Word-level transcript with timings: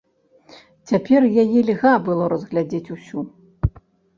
Цяпер 0.91 1.27
яе 1.43 1.59
льга 1.67 1.91
было 2.07 2.31
разгледзець 2.33 2.85
усю. 2.97 3.19